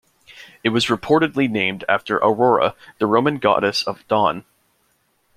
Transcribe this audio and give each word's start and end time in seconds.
It 0.63 0.69
was 0.69 0.87
reportedly 0.87 1.47
named 1.47 1.83
after 1.87 2.15
Aurora, 2.17 2.73
the 2.97 3.05
Roman 3.05 3.37
goddess 3.37 3.83
of 3.83 4.03
dawn. 4.07 4.45